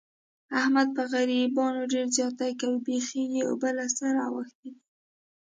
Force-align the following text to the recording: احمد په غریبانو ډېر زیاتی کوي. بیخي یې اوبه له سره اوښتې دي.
احمد 0.59 0.87
په 0.95 1.03
غریبانو 1.11 1.81
ډېر 1.93 2.07
زیاتی 2.17 2.51
کوي. 2.59 2.79
بیخي 2.87 3.21
یې 3.33 3.41
اوبه 3.49 3.69
له 3.77 3.85
سره 3.97 4.21
اوښتې 4.33 4.69
دي. 4.75 4.81